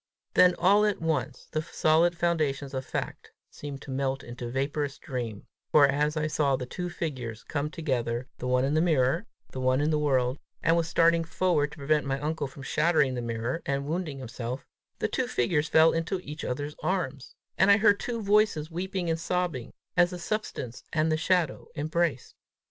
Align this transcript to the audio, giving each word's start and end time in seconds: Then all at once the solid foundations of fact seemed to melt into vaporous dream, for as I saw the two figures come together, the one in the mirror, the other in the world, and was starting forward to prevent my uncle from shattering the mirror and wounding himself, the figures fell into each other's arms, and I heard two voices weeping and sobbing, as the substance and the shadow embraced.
Then 0.33 0.55
all 0.55 0.83
at 0.83 0.99
once 0.99 1.47
the 1.51 1.61
solid 1.61 2.17
foundations 2.17 2.73
of 2.73 2.83
fact 2.83 3.33
seemed 3.51 3.83
to 3.83 3.91
melt 3.91 4.23
into 4.23 4.49
vaporous 4.49 4.97
dream, 4.97 5.45
for 5.71 5.85
as 5.87 6.17
I 6.17 6.25
saw 6.25 6.55
the 6.55 6.65
two 6.65 6.89
figures 6.89 7.43
come 7.43 7.69
together, 7.69 8.27
the 8.39 8.47
one 8.47 8.65
in 8.65 8.73
the 8.73 8.81
mirror, 8.81 9.27
the 9.51 9.61
other 9.61 9.83
in 9.83 9.91
the 9.91 9.99
world, 9.99 10.39
and 10.63 10.75
was 10.75 10.87
starting 10.87 11.23
forward 11.23 11.71
to 11.73 11.77
prevent 11.77 12.07
my 12.07 12.19
uncle 12.19 12.47
from 12.47 12.63
shattering 12.63 13.13
the 13.13 13.21
mirror 13.21 13.61
and 13.63 13.85
wounding 13.85 14.17
himself, 14.17 14.65
the 14.97 15.07
figures 15.07 15.69
fell 15.69 15.91
into 15.93 16.19
each 16.23 16.43
other's 16.43 16.73
arms, 16.81 17.35
and 17.55 17.69
I 17.69 17.77
heard 17.77 17.99
two 17.99 18.23
voices 18.23 18.71
weeping 18.71 19.07
and 19.07 19.19
sobbing, 19.19 19.71
as 19.95 20.09
the 20.09 20.17
substance 20.17 20.83
and 20.91 21.11
the 21.11 21.15
shadow 21.15 21.67
embraced. 21.75 22.33